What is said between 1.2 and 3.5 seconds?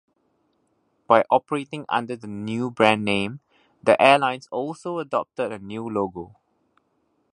operating under the new brand name,